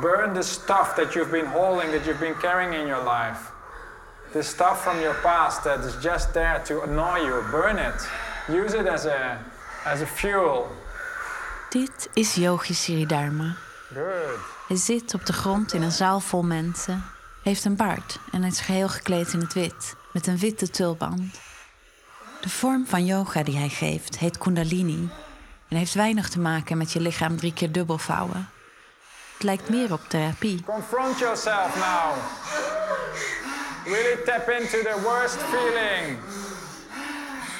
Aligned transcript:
Burn 0.00 0.34
the 0.34 0.42
stuff 0.42 0.96
that 0.96 1.14
you've 1.14 1.32
been 1.32 1.46
holding, 1.46 1.90
that 1.90 2.06
you've 2.06 2.20
been 2.20 2.34
carrying 2.36 2.74
in 2.74 2.86
your 2.86 3.02
life. 3.02 3.50
The 4.32 4.42
stuff 4.42 4.84
from 4.84 5.00
your 5.00 5.14
past 5.14 5.64
that 5.64 5.80
is 5.80 5.96
just 6.02 6.32
there 6.32 6.62
to 6.66 6.82
annoy 6.82 7.18
you. 7.24 7.42
Burn 7.50 7.78
it. 7.78 7.94
Use 8.48 8.74
it 8.74 8.86
as 8.86 9.06
a, 9.06 9.38
as 9.84 10.02
a 10.02 10.06
fuel. 10.06 10.70
Dit 11.70 12.08
is 12.16 12.38
Yogi 12.38 12.74
Siridharma. 12.74 13.69
Hij 14.66 14.76
zit 14.76 15.14
op 15.14 15.26
de 15.26 15.32
grond 15.32 15.72
in 15.72 15.82
een 15.82 15.92
zaal 15.92 16.20
vol 16.20 16.42
mensen, 16.42 17.04
heeft 17.42 17.64
een 17.64 17.76
baard 17.76 18.18
en 18.32 18.44
is 18.44 18.60
geheel 18.60 18.88
gekleed 18.88 19.32
in 19.32 19.40
het 19.40 19.52
wit, 19.52 19.94
met 20.12 20.26
een 20.26 20.38
witte 20.38 20.70
tulband. 20.70 21.40
De 22.40 22.48
vorm 22.48 22.86
van 22.86 23.04
yoga 23.04 23.42
die 23.42 23.56
hij 23.56 23.68
geeft 23.68 24.18
heet 24.18 24.38
Kundalini 24.38 25.08
en 25.68 25.76
heeft 25.76 25.94
weinig 25.94 26.28
te 26.28 26.38
maken 26.38 26.78
met 26.78 26.92
je 26.92 27.00
lichaam 27.00 27.36
drie 27.36 27.52
keer 27.52 27.72
dubbel 27.72 27.98
vouwen. 27.98 28.48
Het 29.32 29.42
lijkt 29.42 29.68
meer 29.68 29.92
op 29.92 30.00
therapie. 30.08 30.62
Confront 30.64 31.18
yourself 31.18 31.74
now. 31.76 32.14
Really 33.84 34.16
tap 34.24 34.48
into 34.48 34.78
the 34.78 35.00
worst 35.02 35.36
feeling. 35.36 36.18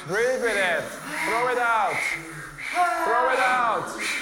Breathe 0.07 0.41
with 0.41 0.55
it. 0.55 0.83
Throw 1.25 1.49
it 1.51 1.59
out. 1.59 1.97
Throw 3.03 3.31
it 3.33 3.39
out. 3.39 4.19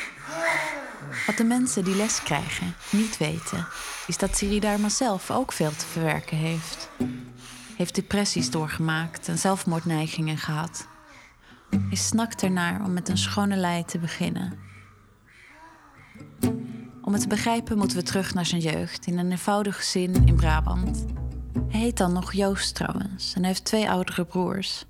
Wat 1.26 1.38
de 1.38 1.44
mensen 1.44 1.84
die 1.84 1.96
les 1.96 2.24
krijgen 2.24 2.76
niet 2.92 3.18
weten, 3.18 3.68
is 4.08 4.18
dat 4.18 4.38
Siridharma 4.38 4.90
zelf 4.90 5.32
ook 5.32 5.52
veel 5.52 5.72
te 5.72 5.86
verwerken 5.86 6.38
heeft. 6.38 6.90
Heeft 7.76 7.96
depressies 7.96 8.52
doorgemaakt 8.52 9.28
en 9.28 9.38
zelfmoordneigingen 9.38 10.38
gehad. 10.38 10.88
Hij 11.70 11.98
snakt 11.98 12.44
ernaar 12.44 12.84
om 12.84 12.94
met 12.94 13.10
een 13.10 13.18
schone 13.18 13.56
lei 13.56 13.86
te 13.86 14.00
beginnen. 14.00 14.54
Om 17.02 17.14
het 17.14 17.22
te 17.22 17.28
begrijpen 17.28 17.78
moeten 17.78 17.98
we 17.98 18.04
terug 18.04 18.34
naar 18.34 18.46
zijn 18.46 18.62
jeugd 18.62 19.08
in 19.08 19.18
een 19.18 19.32
eenvoudig 19.32 19.76
gezin 19.76 20.28
in 20.28 20.36
Brabant. 20.36 21.06
Hij 21.70 21.80
heet 21.80 21.98
dan 21.98 22.14
nog 22.14 22.34
Joost 22.34 22.76
trouwens 22.76 23.34
en 23.34 23.44
heeft 23.44 23.66
twee 23.66 23.90
oudere 23.90 24.26
broers. 24.26 24.86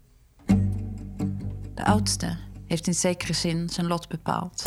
De 1.73 1.85
oudste 1.85 2.37
heeft 2.67 2.87
in 2.87 2.93
zekere 2.93 3.33
zin 3.33 3.69
zijn 3.69 3.87
lot 3.87 4.07
bepaald. 4.07 4.63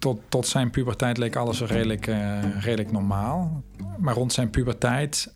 Tot, 0.00 0.20
tot 0.28 0.46
zijn 0.46 0.70
puberteit 0.70 1.18
leek 1.18 1.36
alles 1.36 1.60
redelijk, 1.60 2.06
uh, 2.06 2.62
redelijk 2.62 2.92
normaal. 2.92 3.62
Maar 3.98 4.14
rond 4.14 4.32
zijn 4.32 4.50
puberteit, 4.50 5.34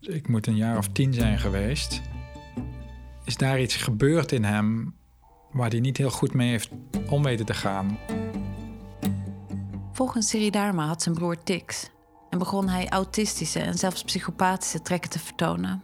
ik 0.00 0.28
moet 0.28 0.46
een 0.46 0.56
jaar 0.56 0.76
of 0.78 0.88
tien 0.88 1.14
zijn 1.14 1.38
geweest, 1.38 2.00
is 3.24 3.36
daar 3.36 3.60
iets 3.60 3.76
gebeurd 3.76 4.32
in 4.32 4.44
hem 4.44 4.94
waar 5.52 5.70
hij 5.70 5.80
niet 5.80 5.96
heel 5.96 6.10
goed 6.10 6.34
mee 6.34 6.50
heeft 6.50 6.70
om 7.08 7.22
weten 7.22 7.46
te 7.46 7.54
gaan. 7.54 7.98
Volgens 9.92 10.28
Siridharma 10.28 10.86
had 10.86 11.02
zijn 11.02 11.14
broer 11.14 11.42
tics 11.42 11.90
en 12.30 12.38
begon 12.38 12.68
hij 12.68 12.88
autistische 12.88 13.58
en 13.58 13.78
zelfs 13.78 14.04
psychopathische 14.04 14.82
trekken 14.82 15.10
te 15.10 15.18
vertonen. 15.18 15.82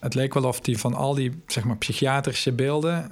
Het 0.00 0.14
leek 0.14 0.34
wel 0.34 0.44
of 0.44 0.66
hij 0.66 0.76
van 0.76 0.94
al 0.94 1.14
die 1.14 1.42
zeg 1.46 1.64
maar, 1.64 1.76
psychiatrische 1.76 2.52
beelden 2.52 3.10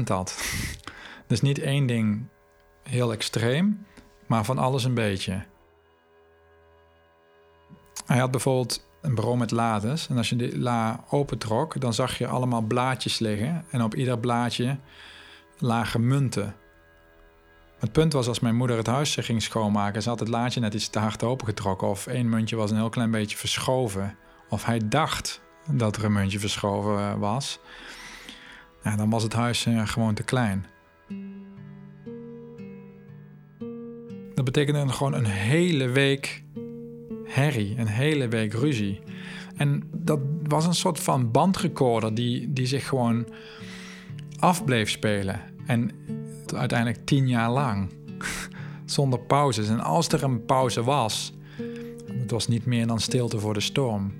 10% 0.00 0.02
had. 0.04 0.38
dus 1.28 1.40
niet 1.40 1.58
één 1.58 1.86
ding 1.86 2.28
heel 2.88 3.12
extreem, 3.12 3.86
maar 4.26 4.44
van 4.44 4.58
alles 4.58 4.84
een 4.84 4.94
beetje. 4.94 5.44
Hij 8.06 8.18
had 8.18 8.30
bijvoorbeeld 8.30 8.86
een 9.00 9.14
bureau 9.14 9.36
met 9.36 9.50
lades. 9.50 10.08
En 10.08 10.16
als 10.16 10.28
je 10.28 10.36
die 10.36 10.58
la 10.58 11.04
opentrok, 11.10 11.80
dan 11.80 11.94
zag 11.94 12.18
je 12.18 12.26
allemaal 12.26 12.60
blaadjes 12.62 13.18
liggen. 13.18 13.64
En 13.70 13.82
op 13.82 13.94
ieder 13.94 14.18
blaadje 14.18 14.78
lagen 15.58 16.06
munten. 16.06 16.54
Het 17.78 17.92
punt 17.92 18.12
was, 18.12 18.28
als 18.28 18.40
mijn 18.40 18.56
moeder 18.56 18.76
het 18.76 18.86
huis 18.86 19.16
ging 19.16 19.42
schoonmaken... 19.42 20.02
ze 20.02 20.08
had 20.08 20.20
het 20.20 20.28
laadje 20.28 20.60
net 20.60 20.74
iets 20.74 20.88
te 20.88 20.98
hard 20.98 21.22
opengetrokken... 21.22 21.88
of 21.88 22.06
één 22.06 22.28
muntje 22.28 22.56
was 22.56 22.70
een 22.70 22.76
heel 22.76 22.88
klein 22.88 23.10
beetje 23.10 23.36
verschoven. 23.36 24.16
Of 24.48 24.64
hij 24.64 24.80
dacht 24.88 25.40
dat 25.70 25.96
er 25.96 26.04
een 26.04 26.12
muntje 26.12 26.38
verschoven 26.38 27.18
was. 27.18 27.58
Dan 28.96 29.10
was 29.10 29.22
het 29.22 29.32
huis 29.32 29.66
eh, 29.66 29.86
gewoon 29.86 30.14
te 30.14 30.22
klein. 30.22 30.66
Betekende 34.46 34.88
gewoon 34.88 35.12
een 35.12 35.26
hele 35.26 35.88
week 35.88 36.42
herrie, 37.24 37.74
een 37.78 37.86
hele 37.86 38.28
week 38.28 38.52
ruzie. 38.52 39.00
En 39.56 39.82
dat 39.92 40.18
was 40.42 40.66
een 40.66 40.74
soort 40.74 41.00
van 41.00 41.30
bandrecorder 41.30 42.14
die, 42.14 42.52
die 42.52 42.66
zich 42.66 42.88
gewoon 42.88 43.26
af 44.38 44.64
bleef 44.64 44.90
spelen. 44.90 45.40
En 45.66 45.90
uiteindelijk 46.56 47.06
tien 47.06 47.28
jaar 47.28 47.50
lang. 47.50 47.90
Zonder 48.84 49.18
pauzes. 49.18 49.68
En 49.68 49.80
als 49.80 50.08
er 50.08 50.22
een 50.22 50.44
pauze 50.44 50.82
was, 50.82 51.32
het 52.20 52.30
was 52.30 52.48
niet 52.48 52.66
meer 52.66 52.86
dan 52.86 53.00
stilte 53.00 53.38
voor 53.38 53.54
de 53.54 53.60
storm. 53.60 54.14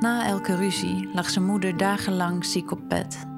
Na 0.00 0.26
elke 0.26 0.56
ruzie 0.56 1.08
lag 1.14 1.30
zijn 1.30 1.44
moeder 1.44 1.76
dagenlang 1.76 2.44
ziek 2.44 2.70
op 2.70 2.88
bed. 2.88 3.32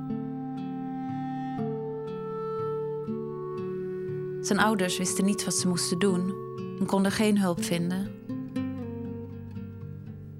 Zijn 4.46 4.58
ouders 4.58 4.98
wisten 4.98 5.24
niet 5.24 5.44
wat 5.44 5.54
ze 5.54 5.68
moesten 5.68 5.98
doen 5.98 6.34
en 6.78 6.86
konden 6.86 7.12
geen 7.12 7.38
hulp 7.38 7.64
vinden. 7.64 8.10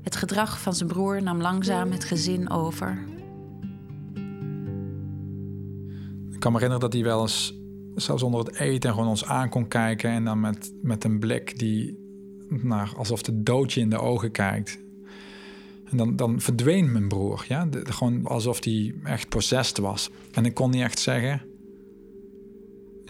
Het 0.02 0.16
gedrag 0.16 0.60
van 0.60 0.74
zijn 0.74 0.88
broer 0.88 1.22
nam 1.22 1.40
langzaam 1.40 1.90
het 1.90 2.04
gezin 2.04 2.50
over. 2.50 3.04
Ik 6.30 6.40
kan 6.40 6.52
me 6.52 6.58
herinneren 6.58 6.80
dat 6.80 6.92
hij 6.92 7.02
wel 7.02 7.20
eens, 7.20 7.54
zelfs 7.94 8.22
onder 8.22 8.40
het 8.40 8.54
eten, 8.54 8.90
gewoon 8.90 9.08
ons 9.08 9.24
aan 9.24 9.48
kon 9.48 9.68
kijken. 9.68 10.10
En 10.10 10.24
dan 10.24 10.40
met, 10.40 10.72
met 10.82 11.04
een 11.04 11.18
blik 11.18 11.58
die, 11.58 11.98
nou, 12.48 12.88
alsof 12.96 13.22
de 13.22 13.42
doodje 13.42 13.80
in 13.80 13.90
de 13.90 13.98
ogen 13.98 14.30
kijkt. 14.30 14.78
En 15.84 15.96
dan, 15.96 16.16
dan 16.16 16.40
verdween 16.40 16.92
mijn 16.92 17.08
broer, 17.08 17.44
ja. 17.48 17.68
gewoon 17.70 18.26
alsof 18.26 18.64
hij 18.64 18.94
echt 19.04 19.28
possessed 19.28 19.78
was. 19.78 20.10
En 20.32 20.44
ik 20.44 20.54
kon 20.54 20.70
niet 20.70 20.82
echt 20.82 20.98
zeggen, 20.98 21.42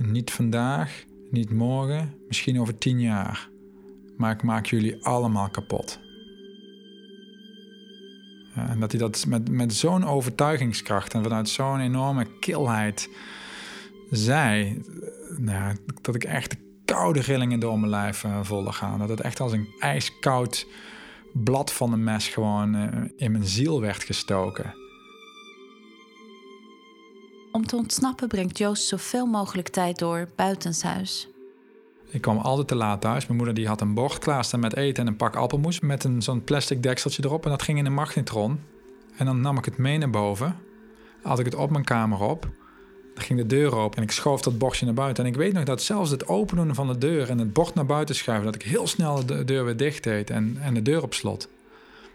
niet 0.04 0.30
vandaag, 0.30 1.04
niet 1.30 1.50
morgen, 1.50 2.14
misschien 2.28 2.60
over 2.60 2.78
tien 2.78 3.00
jaar. 3.00 3.48
Maar 4.16 4.32
ik 4.32 4.42
maak 4.42 4.66
jullie 4.66 5.04
allemaal 5.04 5.50
kapot. 5.50 6.00
En 8.54 8.80
dat 8.80 8.90
hij 8.90 9.00
dat 9.00 9.24
met, 9.26 9.50
met 9.50 9.74
zo'n 9.74 10.04
overtuigingskracht 10.04 11.14
en 11.14 11.22
vanuit 11.22 11.48
zo'n 11.48 11.80
enorme 11.80 12.26
kilheid 12.40 13.08
zei, 14.10 14.82
nou, 15.36 15.76
dat 16.02 16.14
ik 16.14 16.24
echt 16.24 16.50
de 16.50 16.58
koude 16.84 17.20
rillingen 17.20 17.60
door 17.60 17.78
mijn 17.78 17.90
lijf 17.90 18.24
uh, 18.24 18.70
gaan. 18.70 18.98
Dat 18.98 19.08
het 19.08 19.20
echt 19.20 19.40
als 19.40 19.52
een 19.52 19.68
ijskoud 19.78 20.66
blad 21.32 21.72
van 21.72 21.92
een 21.92 22.04
mes 22.04 22.28
gewoon 22.28 22.74
uh, 22.76 22.88
in 23.16 23.32
mijn 23.32 23.46
ziel 23.46 23.80
werd 23.80 24.04
gestoken. 24.04 24.74
Om 27.56 27.67
te 27.67 27.77
ontsnappen 27.77 28.28
brengt 28.28 28.59
Joost 28.59 28.87
zoveel 28.87 29.27
mogelijk 29.27 29.69
tijd 29.69 29.99
door 29.99 30.28
buitenshuis. 30.34 31.28
Ik 32.11 32.21
kwam 32.21 32.39
altijd 32.39 32.69
te 32.69 32.75
laat 32.75 33.00
thuis. 33.00 33.27
Mijn 33.27 33.37
moeder 33.37 33.55
die 33.55 33.67
had 33.67 33.81
een 33.81 33.94
bord 33.94 34.19
klaarstaan 34.19 34.61
met 34.61 34.77
eten 34.77 35.03
en 35.03 35.09
een 35.09 35.17
pak 35.17 35.37
appelmoes 35.37 35.81
met 35.81 36.05
een, 36.05 36.22
zo'n 36.22 36.44
plastic 36.44 36.83
dekseltje 36.83 37.25
erop. 37.25 37.44
En 37.44 37.50
dat 37.50 37.62
ging 37.62 37.78
in 37.78 37.87
een 37.87 37.94
magnetron. 37.94 38.61
En 39.17 39.27
dan 39.27 39.41
nam 39.41 39.59
ik 39.59 39.65
het 39.65 39.78
mee 39.78 39.99
naar 39.99 40.11
boven. 40.11 40.56
Had 41.22 41.39
ik 41.39 41.44
het 41.44 41.55
op 41.55 41.71
mijn 41.71 41.84
kamer 41.84 42.21
op. 42.21 42.49
Dan 43.15 43.25
ging 43.25 43.39
de 43.39 43.47
deur 43.47 43.77
open 43.77 43.97
en 43.97 44.03
ik 44.03 44.11
schoof 44.11 44.43
dat 44.43 44.59
bordje 44.59 44.84
naar 44.84 44.94
buiten. 44.94 45.25
En 45.25 45.31
ik 45.31 45.37
weet 45.37 45.52
nog 45.52 45.64
dat 45.64 45.82
zelfs 45.82 46.11
het 46.11 46.29
openen 46.29 46.75
van 46.75 46.87
de 46.87 46.99
deur 46.99 47.31
en 47.31 47.38
het 47.38 47.52
bord 47.52 47.75
naar 47.75 47.87
buiten 47.87 48.14
schuiven... 48.14 48.47
dat 48.47 48.55
ik 48.55 48.62
heel 48.62 48.87
snel 48.87 49.26
de 49.26 49.44
deur 49.44 49.64
weer 49.64 49.76
dicht 49.76 50.05
deed 50.05 50.31
en, 50.31 50.56
en 50.61 50.75
de 50.75 50.82
deur 50.82 51.02
op 51.02 51.14
slot. 51.14 51.49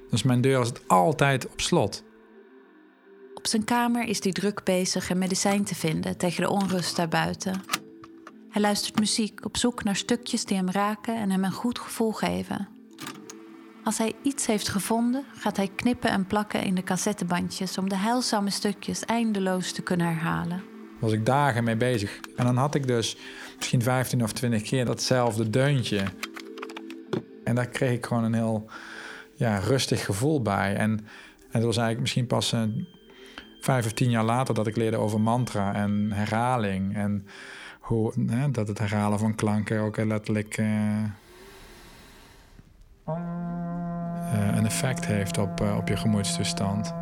Dus 0.10 0.24
mijn 0.24 0.42
deur 0.42 0.58
was 0.58 0.72
altijd 0.88 1.48
op 1.48 1.62
slot. 1.62 2.04
Op 3.42 3.48
zijn 3.48 3.64
kamer 3.64 4.04
is 4.04 4.24
hij 4.24 4.32
druk 4.32 4.64
bezig 4.64 5.10
een 5.10 5.18
medicijn 5.18 5.64
te 5.64 5.76
vinden 5.76 6.18
tegen 6.18 6.42
de 6.42 6.50
onrust 6.50 6.96
daarbuiten. 6.96 7.62
Hij 8.50 8.62
luistert 8.62 9.00
muziek 9.00 9.46
op 9.46 9.58
zoek 9.58 9.84
naar 9.84 9.96
stukjes 9.96 10.46
die 10.46 10.58
hem 10.58 10.70
raken 10.70 11.16
en 11.16 11.32
hem 11.32 11.44
een 11.44 11.52
goed 11.52 11.80
gevoel 11.80 12.12
geven. 12.12 12.68
Als 13.84 13.98
hij 13.98 14.14
iets 14.24 14.46
heeft 14.46 14.70
gevonden, 14.70 15.24
gaat 15.34 15.58
hij 15.58 15.68
knippen 15.76 16.10
en 16.10 16.26
plakken 16.26 16.64
in 16.64 16.76
de 16.76 16.84
cassettebandjes 16.84 17.78
om 17.78 17.90
de 17.90 17.96
heilzame 17.96 18.50
stukjes 18.50 19.06
eindeloos 19.06 19.72
te 19.72 19.82
kunnen 19.82 20.08
herhalen. 20.08 20.58
Daar 20.58 21.00
was 21.00 21.12
ik 21.12 21.26
dagen 21.26 21.64
mee 21.64 21.78
bezig. 21.78 22.20
En 22.36 22.46
dan 22.46 22.58
had 22.58 22.76
ik 22.76 22.88
dus 22.88 23.18
misschien 23.58 23.82
15 23.82 24.24
of 24.24 24.32
20 24.32 24.62
keer 24.62 24.86
datzelfde 24.86 25.50
deuntje. 25.50 26.04
En 27.44 27.56
daar 27.56 27.68
kreeg 27.68 27.92
ik 27.92 28.06
gewoon 28.06 28.24
een 28.24 28.34
heel 28.34 28.70
ja, 29.36 29.58
rustig 29.58 30.06
gevoel 30.06 30.42
bij. 30.42 30.76
En, 30.76 30.90
en 30.90 31.60
dat 31.60 31.64
was 31.64 31.78
eigenlijk 31.78 32.00
misschien 32.00 32.28
pas 32.28 32.52
een 32.52 33.00
vijf 33.62 33.86
of 33.86 33.92
tien 33.92 34.10
jaar 34.10 34.24
later 34.24 34.54
dat 34.54 34.68
ik 34.68 34.76
leerde 34.76 34.98
over 34.98 35.22
mantra 35.22 35.74
en 35.74 36.12
herhaling. 36.12 36.96
En 36.96 37.28
hoe, 37.80 38.14
hè, 38.28 38.52
dat 38.52 38.68
het 38.68 38.80
herhalen 38.80 39.20
van 39.20 39.36
klanken 39.36 39.80
ook 39.80 39.98
letterlijk 39.98 40.58
uh, 40.58 41.04
een 44.56 44.66
effect 44.66 45.06
heeft 45.06 45.38
op, 45.38 45.62
op 45.78 45.88
je 45.88 45.98
gemoedstoestand. 45.98 46.94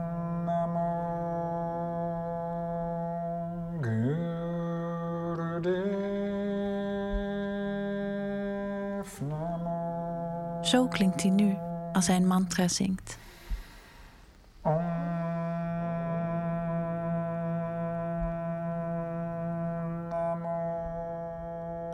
Zo 10.61 10.87
klinkt 10.87 11.21
hij 11.21 11.31
nu 11.31 11.57
als 11.93 12.07
hij 12.07 12.15
een 12.15 12.27
mantra 12.27 12.67
zingt. 12.67 13.17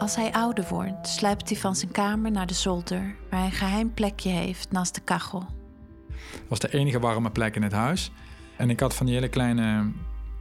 Als 0.05 0.15
hij 0.15 0.31
ouder 0.31 0.65
wordt, 0.69 1.07
sluipt 1.07 1.49
hij 1.49 1.57
van 1.57 1.75
zijn 1.75 1.91
kamer 1.91 2.31
naar 2.31 2.47
de 2.47 2.53
zolder, 2.53 3.15
waar 3.29 3.39
hij 3.39 3.47
een 3.47 3.55
geheim 3.55 3.93
plekje 3.93 4.29
heeft 4.29 4.71
naast 4.71 4.95
de 4.95 5.01
kachel. 5.01 5.39
Dat 5.39 6.41
was 6.47 6.59
de 6.59 6.73
enige 6.73 6.99
warme 6.99 7.31
plek 7.31 7.55
in 7.55 7.63
het 7.63 7.71
huis. 7.71 8.11
En 8.57 8.69
ik 8.69 8.79
had 8.79 8.95
van 8.95 9.05
die 9.05 9.15
hele 9.15 9.29
kleine 9.29 9.91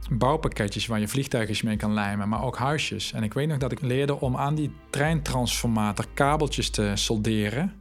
bouwpakketjes 0.09 0.85
waar 0.85 0.99
je 0.99 1.07
vliegtuigjes 1.07 1.61
mee 1.61 1.77
kan 1.77 1.93
lijmen, 1.93 2.29
maar 2.29 2.43
ook 2.43 2.57
huisjes. 2.57 3.13
En 3.13 3.23
ik 3.23 3.33
weet 3.33 3.47
nog 3.47 3.57
dat 3.57 3.71
ik 3.71 3.81
leerde 3.81 4.19
om 4.19 4.37
aan 4.37 4.55
die 4.55 4.71
treintransformator 4.89 6.05
kabeltjes 6.13 6.69
te 6.69 6.91
solderen. 6.95 7.73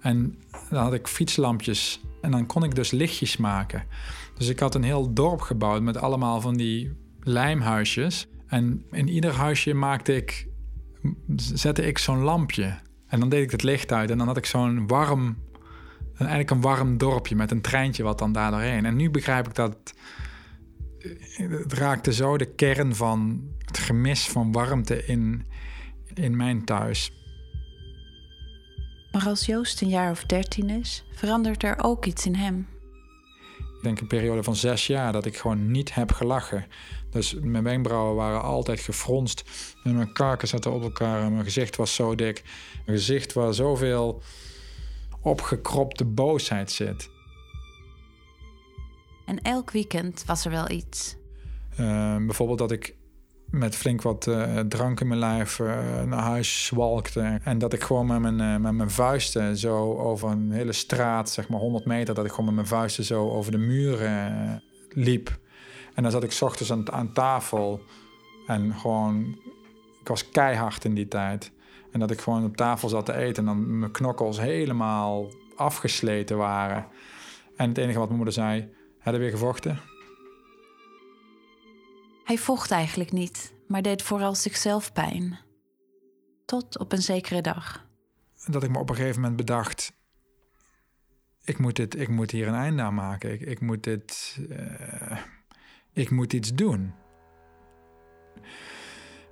En 0.00 0.38
dan 0.70 0.82
had 0.82 0.94
ik 0.94 1.06
fietslampjes 1.06 2.00
en 2.20 2.30
dan 2.30 2.46
kon 2.46 2.64
ik 2.64 2.74
dus 2.74 2.90
lichtjes 2.90 3.36
maken. 3.36 3.84
Dus 4.38 4.48
ik 4.48 4.60
had 4.60 4.74
een 4.74 4.84
heel 4.84 5.12
dorp 5.12 5.40
gebouwd 5.40 5.82
met 5.82 5.96
allemaal 5.96 6.40
van 6.40 6.56
die 6.56 6.96
lijmhuisjes. 7.20 8.26
En 8.46 8.84
in 8.90 9.08
ieder 9.08 9.32
huisje 9.34 9.74
maakte 9.74 10.16
ik, 10.16 10.50
zette 11.36 11.86
ik 11.86 11.98
zo'n 11.98 12.22
lampje. 12.22 12.78
En 13.06 13.20
dan 13.20 13.28
deed 13.28 13.42
ik 13.42 13.50
het 13.50 13.62
licht 13.62 13.92
uit 13.92 14.10
en 14.10 14.18
dan 14.18 14.26
had 14.26 14.36
ik 14.36 14.46
zo'n 14.46 14.86
warm, 14.86 15.36
eigenlijk 16.16 16.50
een 16.50 16.60
warm 16.60 16.98
dorpje 16.98 17.36
met 17.36 17.50
een 17.50 17.60
treintje 17.60 18.02
wat 18.02 18.18
dan 18.18 18.32
daar 18.32 18.50
doorheen. 18.50 18.84
En 18.84 18.96
nu 18.96 19.10
begrijp 19.10 19.46
ik 19.46 19.54
dat 19.54 19.94
het 21.36 21.72
raakte 21.72 22.12
zo 22.12 22.36
de 22.36 22.54
kern 22.54 22.94
van 22.94 23.48
het 23.58 23.78
gemis 23.78 24.28
van 24.28 24.52
warmte 24.52 25.06
in, 25.06 25.46
in 26.14 26.36
mijn 26.36 26.64
thuis. 26.64 27.12
Maar 29.12 29.26
als 29.26 29.46
Joost 29.46 29.80
een 29.82 29.88
jaar 29.88 30.10
of 30.10 30.24
dertien 30.24 30.70
is, 30.70 31.04
verandert 31.12 31.62
er 31.62 31.84
ook 31.84 32.06
iets 32.06 32.26
in 32.26 32.34
hem. 32.34 32.66
Ik 33.82 33.88
denk 33.88 34.00
een 34.00 34.18
periode 34.18 34.42
van 34.42 34.56
zes 34.56 34.86
jaar 34.86 35.12
dat 35.12 35.26
ik 35.26 35.36
gewoon 35.36 35.70
niet 35.70 35.94
heb 35.94 36.12
gelachen. 36.12 36.66
Dus 37.10 37.34
mijn 37.40 37.64
wenkbrauwen 37.64 38.14
waren 38.14 38.42
altijd 38.42 38.80
gefronst. 38.80 39.44
En 39.84 39.94
mijn 39.94 40.12
kaken 40.12 40.48
zaten 40.48 40.72
op 40.72 40.82
elkaar 40.82 41.22
en 41.22 41.32
mijn 41.32 41.44
gezicht 41.44 41.76
was 41.76 41.94
zo 41.94 42.14
dik. 42.14 42.42
Mijn 42.86 42.98
gezicht 42.98 43.32
waar 43.32 43.54
zoveel 43.54 44.22
opgekropte 45.20 46.04
boosheid 46.04 46.70
zit. 46.70 47.10
En 49.26 49.42
elk 49.42 49.70
weekend 49.70 50.24
was 50.26 50.44
er 50.44 50.50
wel 50.50 50.70
iets. 50.70 51.16
Uh, 51.80 52.16
bijvoorbeeld 52.16 52.58
dat 52.58 52.72
ik 52.72 52.94
met 53.52 53.76
flink 53.76 54.02
wat 54.02 54.26
uh, 54.26 54.58
drank 54.58 55.00
in 55.00 55.08
mijn 55.08 55.20
lijf 55.20 55.58
uh, 55.58 56.02
naar 56.02 56.22
huis 56.22 56.64
zwalkte. 56.64 57.40
En 57.44 57.58
dat 57.58 57.72
ik 57.72 57.82
gewoon 57.82 58.06
met 58.06 58.20
mijn, 58.20 58.38
uh, 58.38 58.56
met 58.56 58.72
mijn 58.72 58.90
vuisten 58.90 59.56
zo 59.56 59.96
over 59.96 60.30
een 60.30 60.52
hele 60.52 60.72
straat, 60.72 61.30
zeg 61.30 61.48
maar 61.48 61.60
100 61.60 61.84
meter, 61.84 62.14
dat 62.14 62.24
ik 62.24 62.30
gewoon 62.30 62.46
met 62.46 62.54
mijn 62.54 62.66
vuisten 62.66 63.04
zo 63.04 63.30
over 63.30 63.52
de 63.52 63.58
muren 63.58 64.62
liep. 64.88 65.38
En 65.94 66.02
dan 66.02 66.12
zat 66.12 66.22
ik 66.22 66.38
ochtends 66.40 66.72
aan, 66.72 66.92
aan 66.92 67.12
tafel 67.12 67.80
en 68.46 68.74
gewoon, 68.74 69.38
ik 70.00 70.08
was 70.08 70.28
keihard 70.28 70.84
in 70.84 70.94
die 70.94 71.08
tijd. 71.08 71.52
En 71.92 72.00
dat 72.00 72.10
ik 72.10 72.20
gewoon 72.20 72.44
op 72.44 72.56
tafel 72.56 72.88
zat 72.88 73.06
te 73.06 73.16
eten 73.16 73.36
en 73.36 73.44
dan 73.44 73.78
mijn 73.78 73.92
knokkels 73.92 74.40
helemaal 74.40 75.28
afgesleten 75.56 76.36
waren. 76.36 76.86
En 77.56 77.68
het 77.68 77.78
enige 77.78 77.98
wat 77.98 78.06
mijn 78.06 78.20
moeder 78.20 78.34
zei, 78.34 78.68
heb 78.98 79.14
je 79.14 79.20
weer 79.20 79.30
gevochten? 79.30 79.91
Hij 82.24 82.38
vocht 82.38 82.70
eigenlijk 82.70 83.12
niet, 83.12 83.54
maar 83.68 83.82
deed 83.82 84.02
vooral 84.02 84.34
zichzelf 84.34 84.92
pijn. 84.92 85.38
Tot 86.44 86.78
op 86.78 86.92
een 86.92 87.02
zekere 87.02 87.40
dag. 87.40 87.86
Dat 88.46 88.62
ik 88.62 88.70
me 88.70 88.78
op 88.78 88.88
een 88.88 88.96
gegeven 88.96 89.20
moment 89.20 89.36
bedacht: 89.36 89.92
ik 91.44 91.58
moet, 91.58 91.76
dit, 91.76 92.00
ik 92.00 92.08
moet 92.08 92.30
hier 92.30 92.48
een 92.48 92.54
einde 92.54 92.82
aan 92.82 92.94
maken. 92.94 93.32
Ik, 93.32 93.40
ik 93.40 93.60
moet 93.60 93.84
dit. 93.84 94.38
Uh, 94.48 95.18
ik 95.92 96.10
moet 96.10 96.32
iets 96.32 96.54
doen. 96.54 96.94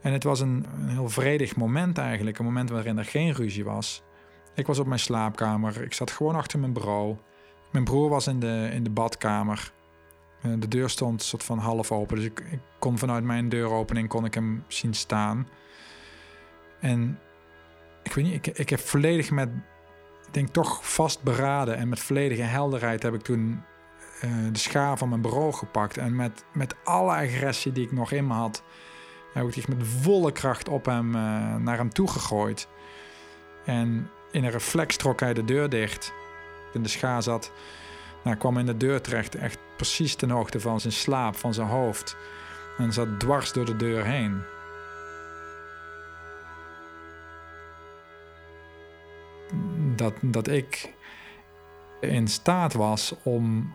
En 0.03 0.13
het 0.13 0.25
was 0.25 0.41
een, 0.41 0.67
een, 0.75 0.89
heel 0.89 1.09
vredig 1.09 1.57
moment 1.57 1.99
eigenlijk. 1.99 2.39
Een 2.39 2.45
moment 2.45 2.71
waarin 2.71 2.99
er 2.99 3.05
geen 3.05 3.33
ruzie 3.33 3.65
was. 3.65 4.03
Ik 4.55 4.67
was 4.67 4.79
op 4.79 4.87
mijn 4.87 5.01
slaapkamer. 5.01 5.83
Ik 5.83 5.93
zat 5.93 6.11
gewoon 6.11 6.35
achter 6.35 6.59
mijn 6.59 6.73
bureau. 6.73 7.17
Mijn 7.73 7.85
broer 7.85 8.09
was 8.09 8.27
in 8.27 8.41
de, 8.41 8.69
in 8.73 8.83
de 8.83 8.91
badkamer. 8.91 9.73
Eh, 10.43 10.51
de 10.59 10.69
deur 10.69 10.91
stond 10.91 11.23
soort 11.23 11.45
van 11.45 11.59
half 11.59 11.93
open, 11.93 12.17
dus 12.17 12.25
ik, 12.25 12.41
ik, 12.51 12.59
kon 12.79 12.99
vanuit 12.99 13.25
mijn 13.25 13.49
deuropening 13.49 14.09
kon 14.09 14.25
ik 14.25 14.35
hem 14.35 14.65
zien 14.69 14.95
staan. 14.95 15.49
En 16.81 17.19
ik 18.03 18.13
weet 18.13 18.25
niet, 18.25 18.47
ik, 18.47 18.59
ik 18.59 18.71
heb 18.71 18.81
volledig 18.81 19.31
met, 19.31 19.49
ik 20.27 20.35
denk 20.35 20.49
toch 20.49 20.93
vastberaden 20.93 21.77
en 21.77 21.89
met 21.89 22.01
volledige 22.01 22.43
helderheid 22.43 23.03
heb 23.03 23.15
ik 23.15 23.23
toen 23.23 23.63
uh, 24.25 24.53
de 24.53 24.59
schaar 24.59 24.99
van 24.99 25.09
mijn 25.09 25.21
bureau 25.21 25.53
gepakt. 25.53 25.97
En 25.97 26.17
met, 26.17 26.45
met 26.53 26.75
alle 26.85 27.15
agressie 27.15 27.73
die 27.73 27.85
ik 27.85 27.93
nog 27.93 28.13
in 28.13 28.27
me 28.27 28.35
had, 28.35 28.63
heb 29.33 29.47
ik 29.47 29.55
die 29.55 29.65
met 29.77 29.87
volle 29.87 30.33
kracht 30.33 30.69
op 30.69 30.85
hem, 30.85 31.15
uh, 31.15 31.57
naar 31.57 31.77
hem 31.77 31.93
toe 31.93 32.09
gegooid. 32.09 32.69
En 33.65 34.11
in 34.31 34.45
een 34.45 34.51
reflex 34.51 34.97
trok 34.97 35.21
hij 35.21 35.35
de 35.35 35.45
deur 35.45 35.69
dicht. 35.69 36.13
In 36.73 36.83
de 36.83 36.89
schaar 36.89 37.23
zat 37.23 37.53
nou, 38.25 38.37
kwam 38.37 38.59
in 38.59 38.67
de 38.67 38.77
deur 38.77 39.01
terecht, 39.01 39.35
echt 39.35 39.59
precies 39.77 40.15
ten 40.15 40.31
hoogte 40.31 40.61
van 40.61 40.81
zijn 40.81 40.93
slaap, 40.93 41.37
van 41.37 41.55
zijn 41.55 41.69
hoofd. 41.69 42.17
En 42.79 42.93
zat 42.93 43.21
dwars 43.21 43.53
door 43.53 43.65
de 43.65 43.77
deur 43.77 44.05
heen. 44.05 44.43
Dat, 49.97 50.15
dat 50.21 50.49
ik 50.49 50.93
in 52.01 52.29
staat 52.29 52.73
was 52.73 53.15
om, 53.23 53.75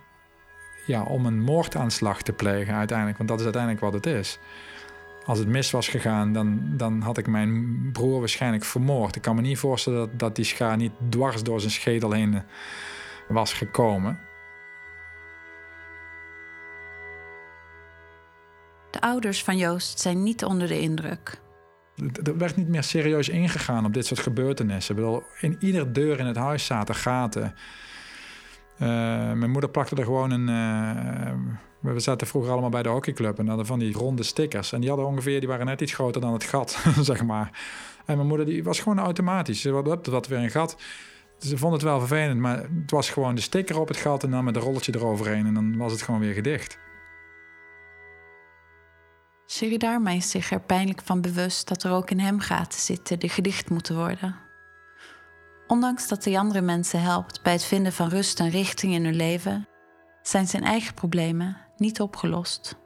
ja, 0.86 1.04
om 1.04 1.26
een 1.26 1.40
moordaanslag 1.40 2.22
te 2.22 2.34
plegen 2.34 2.74
uiteindelijk. 2.74 3.18
Want 3.18 3.30
dat 3.30 3.38
is 3.40 3.44
uiteindelijk 3.44 3.84
wat 3.84 3.94
het 3.94 4.06
is. 4.06 4.40
Als 5.26 5.40
het 5.40 5.48
mis 5.48 5.72
was 5.72 5.88
gegaan, 5.88 6.34
dan, 6.34 6.62
dan 6.78 7.02
had 7.02 7.18
ik 7.18 7.28
mijn 7.28 7.90
broer 7.92 8.20
waarschijnlijk 8.20 8.64
vermoord. 8.64 9.16
Ik 9.16 9.22
kan 9.22 9.36
me 9.36 9.42
niet 9.42 9.58
voorstellen 9.58 10.00
dat, 10.00 10.20
dat 10.20 10.36
die 10.36 10.46
schaar 10.46 10.78
niet 10.78 10.92
dwars 11.10 11.44
door 11.44 11.60
zijn 11.60 11.72
schedel 11.72 12.12
heen 12.12 12.42
was 13.28 13.54
gekomen. 13.54 14.20
De 18.96 19.02
ouders 19.02 19.44
van 19.44 19.58
Joost 19.58 20.00
zijn 20.00 20.24
niet 20.24 20.44
onder 20.44 20.68
de 20.68 20.80
indruk. 20.80 21.40
Er 22.24 22.38
werd 22.38 22.56
niet 22.56 22.68
meer 22.68 22.84
serieus 22.84 23.30
ingegaan 23.30 23.86
op 23.86 23.94
dit 23.94 24.06
soort 24.06 24.20
gebeurtenissen. 24.20 25.24
In 25.40 25.58
iedere 25.60 25.92
deur 25.92 26.20
in 26.20 26.26
het 26.26 26.36
huis 26.36 26.66
zaten 26.66 26.96
gaten. 26.96 27.44
Uh, 27.44 28.88
mijn 29.34 29.52
moeder 29.52 29.70
plakte 29.70 29.96
er 29.96 30.04
gewoon 30.04 30.32
een. 30.32 30.48
Uh, 31.82 31.94
we 31.94 32.00
zaten 32.00 32.28
vroeger 32.28 32.52
allemaal 32.52 32.70
bij 32.70 32.84
de 32.84 32.90
hockeyclub 32.90 33.40
en 33.40 33.48
hadden 33.48 33.66
van 33.66 33.80
die 33.80 33.94
ronde 33.94 34.24
stickers. 34.24 34.72
En 34.72 34.80
die 34.80 34.90
hadden 34.90 35.08
ongeveer, 35.08 35.40
die 35.40 35.50
waren 35.50 35.66
net 35.66 35.82
iets 35.82 35.94
groter 35.94 36.22
dan 36.22 36.34
het 36.34 36.44
gat, 36.44 36.84
zeg 37.02 37.24
maar. 37.24 37.50
En 38.06 38.16
mijn 38.16 38.28
moeder 38.28 38.46
die 38.46 38.64
was 38.64 38.80
gewoon 38.80 39.00
automatisch. 39.00 39.62
Ze 39.62 39.72
had, 39.72 40.06
had 40.06 40.28
weer 40.28 40.40
een 40.40 40.50
gat. 40.50 40.78
Ze 41.38 41.58
vond 41.58 41.74
het 41.74 41.82
wel 41.82 42.00
vervelend, 42.00 42.40
maar 42.40 42.58
het 42.58 42.92
was 42.92 43.10
gewoon 43.10 43.36
de 43.36 43.42
sticker 43.42 43.80
op 43.80 43.88
het 43.88 43.98
gat 43.98 44.24
en 44.24 44.32
dan 44.32 44.44
met 44.44 44.56
een 44.56 44.62
rolletje 44.62 44.96
eroverheen. 44.96 45.46
En 45.46 45.54
dan 45.54 45.78
was 45.78 45.92
het 45.92 46.02
gewoon 46.02 46.20
weer 46.20 46.34
gedicht. 46.34 46.78
Siridarma 49.46 50.10
is 50.10 50.30
zich 50.30 50.52
er 50.52 50.62
pijnlijk 50.62 51.02
van 51.02 51.22
bewust 51.22 51.68
dat 51.68 51.84
er 51.84 51.92
ook 51.92 52.10
in 52.10 52.20
hem 52.20 52.40
gaten 52.40 52.80
zitten 52.80 53.20
die 53.20 53.30
gedicht 53.30 53.70
moeten 53.70 53.96
worden. 53.96 54.36
Ondanks 55.68 56.08
dat 56.08 56.24
hij 56.24 56.38
andere 56.38 56.62
mensen 56.62 57.02
helpt 57.02 57.44
bij 57.44 57.54
het 57.54 57.64
vinden 57.64 57.94
van 57.94 58.10
rust 58.10 58.40
en 58.40 58.50
richting 58.50 58.94
in 58.94 59.04
hun 59.04 59.16
leven, 59.16 59.68
zijn 60.22 60.48
zijn 60.48 60.64
eigen 60.64 60.94
problemen 60.94 61.58
niet 61.78 62.02
opgelost. 62.02 62.78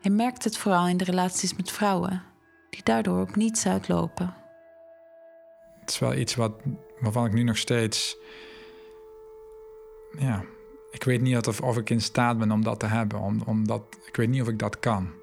Hij 0.00 0.10
merkt 0.10 0.44
het 0.44 0.56
vooral 0.56 0.88
in 0.88 0.96
de 0.96 1.04
relaties 1.04 1.56
met 1.56 1.70
vrouwen, 1.70 2.22
die 2.70 2.82
daardoor 2.82 3.20
op 3.20 3.36
niets 3.36 3.66
uitlopen. 3.66 4.34
Het 5.80 5.90
is 5.90 5.98
wel 5.98 6.14
iets 6.14 6.34
wat, 6.34 6.52
waarvan 7.00 7.26
ik 7.26 7.32
nu 7.32 7.42
nog 7.42 7.56
steeds. 7.56 8.16
Ja, 10.18 10.44
ik 10.90 11.04
weet 11.04 11.20
niet 11.20 11.46
of, 11.46 11.60
of 11.60 11.76
ik 11.76 11.90
in 11.90 12.00
staat 12.00 12.38
ben 12.38 12.50
om 12.50 12.64
dat 12.64 12.80
te 12.80 12.86
hebben. 12.86 13.18
Om, 13.20 13.42
omdat, 13.46 13.82
ik 14.06 14.16
weet 14.16 14.28
niet 14.28 14.42
of 14.42 14.48
ik 14.48 14.58
dat 14.58 14.78
kan. 14.78 15.21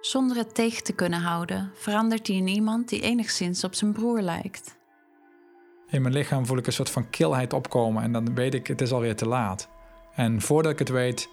Zonder 0.00 0.36
het 0.36 0.54
tegen 0.54 0.84
te 0.84 0.92
kunnen 0.92 1.20
houden, 1.20 1.70
verandert 1.74 2.26
hij 2.26 2.36
in 2.36 2.48
iemand 2.48 2.88
die 2.88 3.00
enigszins 3.00 3.64
op 3.64 3.74
zijn 3.74 3.92
broer 3.92 4.20
lijkt. 4.20 4.78
In 5.88 6.02
mijn 6.02 6.14
lichaam 6.14 6.46
voel 6.46 6.58
ik 6.58 6.66
een 6.66 6.72
soort 6.72 6.90
van 6.90 7.10
kilheid 7.10 7.52
opkomen 7.52 8.02
en 8.02 8.12
dan 8.12 8.34
weet 8.34 8.54
ik, 8.54 8.66
het 8.66 8.80
is 8.80 8.92
alweer 8.92 9.16
te 9.16 9.28
laat. 9.28 9.68
En 10.14 10.40
voordat 10.40 10.72
ik 10.72 10.78
het 10.78 10.88
weet, 10.88 11.28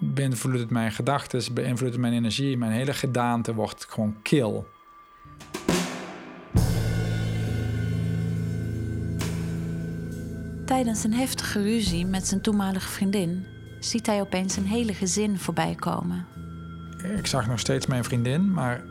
beïnvloedt 0.00 0.58
het 0.58 0.70
mijn 0.70 0.92
gedachten, 0.92 1.54
beïnvloedt 1.54 1.92
het 1.92 2.02
mijn 2.02 2.14
energie. 2.14 2.56
Mijn 2.56 2.72
hele 2.72 2.94
gedaante 2.94 3.54
wordt 3.54 3.86
gewoon 3.88 4.22
kil. 4.22 4.66
Tijdens 10.66 11.04
een 11.04 11.12
heftige 11.12 11.62
ruzie 11.62 12.06
met 12.06 12.26
zijn 12.26 12.40
toenmalige 12.40 12.88
vriendin 12.88 13.46
ziet 13.80 14.06
hij 14.06 14.20
opeens 14.20 14.56
een 14.56 14.66
hele 14.66 14.94
gezin 14.94 15.38
voorbij 15.38 15.74
komen. 15.74 16.26
Ik 17.02 17.26
zag 17.26 17.46
nog 17.46 17.58
steeds 17.58 17.86
mijn 17.86 18.04
vriendin, 18.04 18.52
maar 18.52 18.84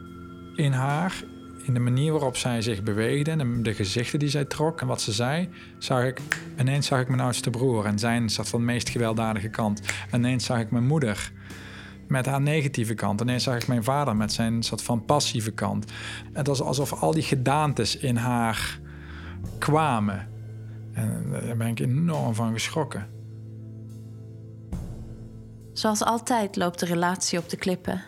in 0.55 0.71
haar, 0.71 1.23
in 1.63 1.73
de 1.73 1.79
manier 1.79 2.11
waarop 2.11 2.37
zij 2.37 2.61
zich 2.61 2.83
beweegde 2.83 3.31
en 3.31 3.63
de 3.63 3.73
gezichten 3.73 4.19
die 4.19 4.29
zij 4.29 4.45
trok 4.45 4.81
en 4.81 4.87
wat 4.87 5.01
ze 5.01 5.11
zei, 5.11 5.49
zag 5.77 6.03
ik 6.03 6.21
ineens 6.59 6.87
zag 6.87 6.99
ik 6.99 7.07
mijn 7.07 7.19
oudste 7.19 7.49
broer 7.49 7.85
en 7.85 7.99
zijn 7.99 8.29
zat 8.29 8.49
van 8.49 8.59
de 8.59 8.65
meest 8.65 8.89
gewelddadige 8.89 9.49
kant. 9.49 9.81
Ineens 10.13 10.45
zag 10.45 10.59
ik 10.59 10.71
mijn 10.71 10.85
moeder 10.85 11.31
met 12.07 12.25
haar 12.25 12.41
negatieve 12.41 12.93
kant. 12.93 13.21
Ineens 13.21 13.43
zag 13.43 13.55
ik 13.55 13.67
mijn 13.67 13.83
vader 13.83 14.15
met 14.15 14.31
zijn 14.31 14.63
soort 14.63 14.81
van 14.81 15.05
passieve 15.05 15.51
kant. 15.51 15.91
Het 16.33 16.47
was 16.47 16.61
alsof 16.61 16.93
al 16.93 17.11
die 17.11 17.23
gedaantes 17.23 17.97
in 17.97 18.15
haar 18.15 18.79
kwamen. 19.57 20.27
En 20.93 21.25
daar 21.31 21.57
ben 21.57 21.67
ik 21.67 21.79
enorm 21.79 22.35
van 22.35 22.53
geschrokken. 22.53 23.20
Zoals 25.81 26.03
altijd 26.03 26.55
loopt 26.55 26.79
de 26.79 26.85
relatie 26.85 27.39
op 27.39 27.49
de 27.49 27.57
klippen. 27.57 28.01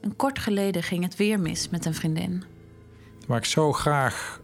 En 0.00 0.16
kort 0.16 0.38
geleden 0.38 0.82
ging 0.82 1.02
het 1.02 1.16
weer 1.16 1.40
mis 1.40 1.68
met 1.68 1.84
een 1.84 1.94
vriendin. 1.94 2.44
Waar 3.26 3.38
ik 3.38 3.44
zo 3.44 3.72
graag 3.72 4.40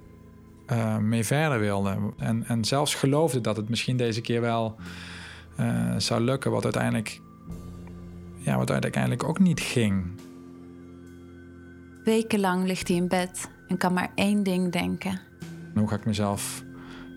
uh, 0.71 0.97
mee 0.97 1.25
verder 1.25 1.59
wilde. 1.59 1.99
En, 2.19 2.45
en 2.47 2.65
zelfs 2.65 2.95
geloofde 2.95 3.41
dat 3.41 3.57
het 3.57 3.69
misschien 3.69 3.97
deze 3.97 4.21
keer 4.21 4.41
wel 4.41 4.77
uh, 5.61 5.95
zou 5.97 6.21
lukken. 6.21 6.51
Wat 6.51 6.65
uiteindelijk, 6.65 7.21
ja, 8.39 8.57
wat 8.57 8.71
uiteindelijk 8.71 9.25
ook 9.25 9.39
niet 9.39 9.61
ging. 9.61 10.21
Wekenlang 12.05 12.67
ligt 12.67 12.89
hij 12.89 12.97
in 12.97 13.09
bed 13.09 13.51
en 13.69 13.77
kan 13.77 13.93
maar 13.93 14.13
één 14.15 14.43
ding 14.43 14.73
denken. 14.73 15.21
Hoe 15.75 15.89
ga 15.89 15.97
ik 15.97 16.07
mezelf 16.07 16.63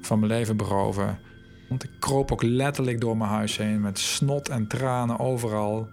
van 0.02 0.20
mijn 0.20 0.32
leven 0.32 0.58
beroven? 0.58 1.20
Want 1.70 1.84
ik 1.84 1.90
kroop 2.00 2.32
ook 2.32 2.44
letterlijk 2.44 3.02
door 3.02 3.18
mijn 3.18 3.30
huis 3.30 3.58
heen 3.58 3.82
met 3.82 4.00
snot 4.00 4.50
en 4.50 4.68
tranen 4.68 5.20
overal. 5.20 5.90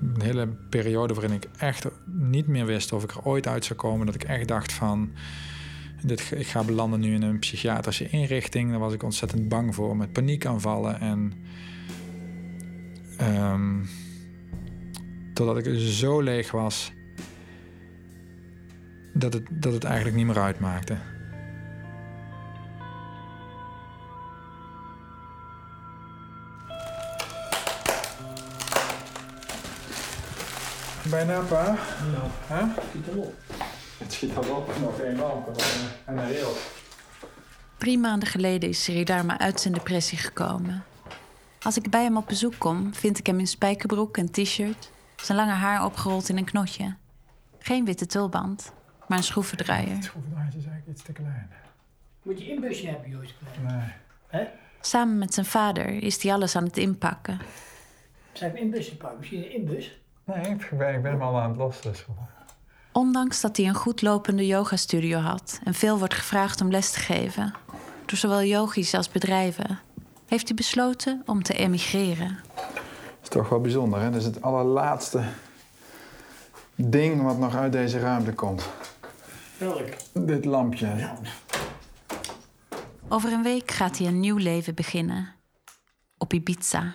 Een 0.00 0.22
hele 0.22 0.48
periode 0.68 1.14
waarin 1.14 1.32
ik 1.32 1.48
echt 1.56 1.86
niet 2.04 2.46
meer 2.46 2.66
wist 2.66 2.92
of 2.92 3.02
ik 3.02 3.10
er 3.10 3.24
ooit 3.24 3.46
uit 3.46 3.64
zou 3.64 3.78
komen. 3.78 4.06
Dat 4.06 4.14
ik 4.14 4.24
echt 4.24 4.48
dacht 4.48 4.72
van, 4.72 5.12
dit, 6.02 6.32
ik 6.36 6.46
ga 6.46 6.64
belanden 6.64 7.00
nu 7.00 7.14
in 7.14 7.22
een 7.22 7.38
psychiatrische 7.38 8.08
inrichting. 8.08 8.70
Daar 8.70 8.78
was 8.78 8.92
ik 8.92 9.02
ontzettend 9.02 9.48
bang 9.48 9.74
voor, 9.74 9.96
met 9.96 10.12
paniekaanvallen. 10.12 11.00
En 11.00 11.32
um, 13.20 13.88
totdat 15.34 15.66
ik 15.66 15.78
zo 15.78 16.20
leeg 16.20 16.50
was, 16.50 16.92
dat 19.14 19.32
het, 19.32 19.46
dat 19.50 19.72
het 19.72 19.84
eigenlijk 19.84 20.16
niet 20.16 20.26
meer 20.26 20.38
uitmaakte. 20.38 20.96
Bijna, 31.10 31.40
pa? 31.40 31.64
Nou, 32.12 32.30
Huh? 32.48 32.76
schiet 32.90 33.06
hem 33.06 33.18
op. 33.18 33.34
Het 33.98 34.12
schiet 34.12 34.36
al 34.36 34.56
op, 34.56 34.70
nog 34.80 35.00
één 35.00 35.16
lamp 35.16 35.48
en 36.04 36.18
een 36.18 36.24
heel. 36.24 36.52
Drie 37.78 37.98
maanden 37.98 38.28
geleden 38.28 38.68
is 38.68 38.84
Sridharma 38.84 39.38
uit 39.38 39.60
zijn 39.60 39.74
depressie 39.74 40.18
gekomen. 40.18 40.84
Als 41.62 41.76
ik 41.76 41.90
bij 41.90 42.02
hem 42.02 42.16
op 42.16 42.26
bezoek 42.26 42.54
kom, 42.58 42.94
vind 42.94 43.18
ik 43.18 43.26
hem 43.26 43.38
in 43.38 43.46
spijkerbroek 43.46 44.16
en 44.16 44.30
t-shirt, 44.30 44.90
zijn 45.16 45.38
lange 45.38 45.52
haar 45.52 45.84
opgerold 45.84 46.28
in 46.28 46.36
een 46.36 46.44
knotje. 46.44 46.94
Geen 47.58 47.84
witte 47.84 48.06
tulband, 48.06 48.72
maar 49.06 49.18
een 49.18 49.24
schroevendraaier. 49.24 50.02
schroevendraaier 50.02 50.48
is 50.48 50.54
eigenlijk 50.54 50.86
iets 50.88 51.02
te 51.02 51.12
klein. 51.12 51.50
Moet 52.22 52.38
je 52.38 52.48
inbusje 52.48 52.86
hebben, 52.86 53.10
Joost. 53.10 53.34
Nee. 53.68 53.88
Hè? 54.26 54.44
Samen 54.80 55.18
met 55.18 55.34
zijn 55.34 55.46
vader 55.46 56.02
is 56.02 56.22
hij 56.22 56.32
alles 56.32 56.56
aan 56.56 56.64
het 56.64 56.76
inpakken. 56.76 57.40
Ik 58.32 58.40
een 58.40 58.56
inbusje 58.56 58.96
pakken? 58.96 59.18
Misschien 59.18 59.44
een 59.44 59.54
inbus? 59.54 59.98
Nee, 60.24 60.46
ik 60.46 60.70
ben, 60.78 60.94
ik 60.94 61.02
ben 61.02 61.10
hem 61.10 61.22
al 61.22 61.40
aan 61.40 61.48
het 61.48 61.58
lossen. 61.58 61.90
Dus. 61.90 62.04
Ondanks 62.92 63.40
dat 63.40 63.56
hij 63.56 63.66
een 63.66 63.74
goed 63.74 64.02
lopende 64.02 64.46
yogastudio 64.46 65.18
had 65.18 65.60
en 65.64 65.74
veel 65.74 65.98
wordt 65.98 66.14
gevraagd 66.14 66.60
om 66.60 66.70
les 66.70 66.90
te 66.90 66.98
geven, 66.98 67.54
door 68.06 68.18
zowel 68.18 68.42
yogis 68.42 68.94
als 68.94 69.08
bedrijven, 69.08 69.78
heeft 70.26 70.46
hij 70.46 70.56
besloten 70.56 71.22
om 71.26 71.42
te 71.42 71.54
emigreren. 71.54 72.38
Dat 72.54 73.22
is 73.22 73.28
toch 73.28 73.48
wel 73.48 73.60
bijzonder, 73.60 74.00
hè? 74.00 74.10
Dat 74.10 74.20
is 74.20 74.26
het 74.26 74.42
allerlaatste 74.42 75.22
ding 76.74 77.22
wat 77.22 77.38
nog 77.38 77.54
uit 77.54 77.72
deze 77.72 77.98
ruimte 77.98 78.32
komt. 78.32 78.68
Welk? 79.58 79.88
Dit 80.12 80.44
lampje. 80.44 80.86
Ja. 80.86 81.18
Over 83.08 83.32
een 83.32 83.42
week 83.42 83.70
gaat 83.70 83.98
hij 83.98 84.06
een 84.06 84.20
nieuw 84.20 84.36
leven 84.36 84.74
beginnen. 84.74 85.28
Op 86.18 86.32
Ibiza. 86.32 86.92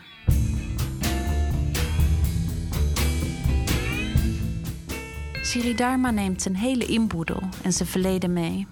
Siridharma 5.49 6.11
neemt 6.11 6.41
zijn 6.41 6.55
hele 6.55 6.85
inboedel 6.85 7.41
en 7.63 7.73
zijn 7.73 7.89
verleden 7.89 8.33
mee. 8.33 8.67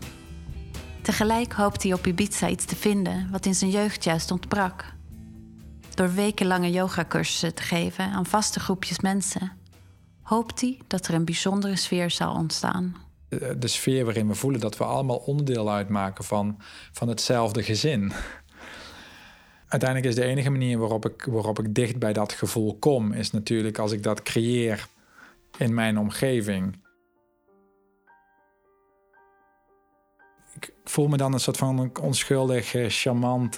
Tegelijk 1.01 1.53
hoopt 1.53 1.84
hij 1.84 1.93
op 1.93 2.07
Ibiza 2.07 2.50
iets 2.50 2.65
te 2.65 2.75
vinden 2.75 3.27
wat 3.31 3.46
in 3.46 3.55
zijn 3.55 3.72
jeugd 3.72 4.03
juist 4.03 4.31
ontbrak. 4.31 4.93
Door 5.93 6.13
wekenlange 6.13 6.72
yogacursussen 6.72 7.55
te 7.55 7.62
geven 7.62 8.05
aan 8.05 8.25
vaste 8.25 8.60
groepjes 8.60 9.00
mensen, 9.00 9.51
hoopt 10.22 10.62
hij 10.62 10.79
dat 10.88 11.07
er 11.07 11.13
een 11.13 11.25
bijzondere 11.25 11.75
sfeer 11.75 12.12
zal 12.12 12.34
ontstaan. 12.34 12.96
De 13.57 13.67
sfeer 13.67 14.05
waarin 14.05 14.27
we 14.27 14.36
voelen 14.36 14.60
dat 14.60 14.77
we 14.77 14.84
allemaal 14.84 15.17
onderdeel 15.17 15.72
uitmaken 15.72 16.24
van, 16.24 16.57
van 16.91 17.07
hetzelfde 17.07 17.63
gezin. 17.63 18.12
Uiteindelijk 19.67 20.10
is 20.10 20.22
de 20.22 20.27
enige 20.29 20.50
manier 20.50 20.77
waarop 20.77 21.05
ik, 21.05 21.27
waarop 21.29 21.60
ik 21.60 21.75
dicht 21.75 22.00
bij 22.00 22.13
dat 22.13 22.34
gevoel 22.34 22.77
kom, 22.79 23.13
is 23.13 23.31
natuurlijk 23.31 23.77
als 23.77 23.91
ik 23.91 24.03
dat 24.03 24.24
creëer 24.24 24.88
in 25.57 25.73
mijn 25.73 25.97
omgeving. 25.97 26.85
Ik 30.53 30.73
voel 30.83 31.07
me 31.07 31.17
dan 31.17 31.33
een 31.33 31.39
soort 31.39 31.57
van 31.57 31.91
onschuldig, 32.01 32.73
charmant 32.87 33.57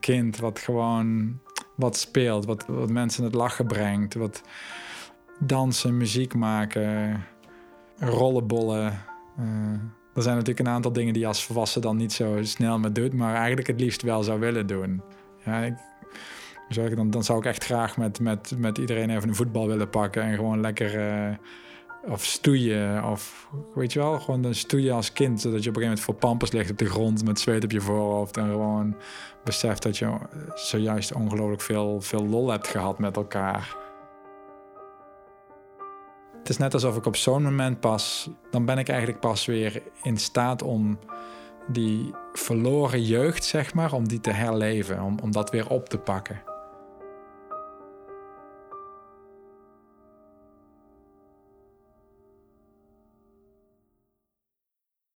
kind 0.00 0.36
wat 0.36 0.58
gewoon 0.58 1.40
wat 1.76 1.96
speelt, 1.96 2.44
wat, 2.44 2.66
wat 2.66 2.90
mensen 2.90 3.24
het 3.24 3.34
lachen 3.34 3.66
brengt, 3.66 4.14
wat 4.14 4.42
dansen, 5.38 5.96
muziek 5.96 6.34
maken, 6.34 7.24
rollenbollen. 7.98 9.02
Uh, 9.40 9.46
er 10.14 10.22
zijn 10.22 10.34
natuurlijk 10.36 10.66
een 10.66 10.74
aantal 10.74 10.92
dingen 10.92 11.12
die 11.12 11.22
je 11.22 11.28
als 11.28 11.44
volwassen 11.44 11.82
dan 11.82 11.96
niet 11.96 12.12
zo 12.12 12.38
snel 12.42 12.78
meer 12.78 12.92
doet, 12.92 13.12
maar 13.12 13.34
eigenlijk 13.34 13.66
het 13.66 13.80
liefst 13.80 14.02
wel 14.02 14.22
zou 14.22 14.40
willen 14.40 14.66
doen. 14.66 15.02
Ja, 15.44 15.62
ik, 15.62 15.74
dan, 16.68 17.10
dan 17.10 17.24
zou 17.24 17.38
ik 17.38 17.44
echt 17.44 17.64
graag 17.64 17.96
met, 17.96 18.20
met, 18.20 18.54
met 18.58 18.78
iedereen 18.78 19.10
even 19.10 19.28
een 19.28 19.34
voetbal 19.34 19.66
willen 19.66 19.90
pakken 19.90 20.22
en 20.22 20.34
gewoon 20.34 20.60
lekker 20.60 20.94
uh, 20.94 21.36
of 22.12 22.24
stoeien. 22.24 23.04
Of 23.04 23.48
weet 23.74 23.92
je 23.92 23.98
wel, 23.98 24.20
gewoon 24.20 24.44
een 24.44 24.54
stoeien 24.54 24.94
als 24.94 25.12
kind. 25.12 25.40
Zodat 25.40 25.62
je 25.62 25.68
op 25.68 25.76
een 25.76 25.82
gegeven 25.82 25.82
moment 25.82 26.00
voor 26.00 26.14
pampers 26.14 26.52
ligt 26.52 26.70
op 26.70 26.78
de 26.78 26.90
grond 26.90 27.24
met 27.24 27.40
zweet 27.40 27.64
op 27.64 27.70
je 27.70 27.80
voorhoofd. 27.80 28.36
En 28.36 28.48
gewoon 28.48 28.96
beseft 29.44 29.82
dat 29.82 29.98
je 29.98 30.16
zojuist 30.54 31.12
ongelooflijk 31.12 31.62
veel, 31.62 32.00
veel 32.00 32.26
lol 32.26 32.50
hebt 32.50 32.68
gehad 32.68 32.98
met 32.98 33.16
elkaar. 33.16 33.76
Het 36.38 36.48
is 36.48 36.58
net 36.58 36.74
alsof 36.74 36.96
ik 36.96 37.06
op 37.06 37.16
zo'n 37.16 37.42
moment 37.42 37.80
pas, 37.80 38.30
dan 38.50 38.64
ben 38.64 38.78
ik 38.78 38.88
eigenlijk 38.88 39.20
pas 39.20 39.46
weer 39.46 39.82
in 40.02 40.16
staat 40.16 40.62
om 40.62 40.98
die 41.66 42.14
verloren 42.32 43.02
jeugd, 43.02 43.44
zeg 43.44 43.74
maar, 43.74 43.92
om 43.92 44.08
die 44.08 44.20
te 44.20 44.30
herleven, 44.30 45.02
om, 45.02 45.18
om 45.22 45.32
dat 45.32 45.50
weer 45.50 45.68
op 45.68 45.88
te 45.88 45.98
pakken. 45.98 46.42